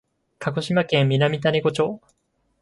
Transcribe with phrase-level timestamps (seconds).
[0.39, 2.01] 鹿児島県南種子町